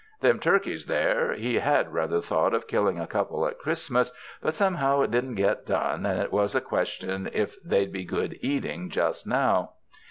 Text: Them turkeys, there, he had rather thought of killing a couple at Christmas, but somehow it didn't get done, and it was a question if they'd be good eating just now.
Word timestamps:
Them 0.21 0.39
turkeys, 0.39 0.87
there, 0.87 1.33
he 1.33 1.59
had 1.59 1.93
rather 1.93 2.21
thought 2.21 2.55
of 2.55 2.67
killing 2.67 2.99
a 2.99 3.05
couple 3.05 3.45
at 3.45 3.59
Christmas, 3.59 4.11
but 4.41 4.55
somehow 4.55 5.01
it 5.01 5.11
didn't 5.11 5.35
get 5.35 5.67
done, 5.67 6.07
and 6.07 6.19
it 6.19 6.31
was 6.31 6.55
a 6.55 6.59
question 6.61 7.29
if 7.31 7.61
they'd 7.63 7.91
be 7.91 8.03
good 8.03 8.39
eating 8.41 8.89
just 8.89 9.27
now. 9.27 9.73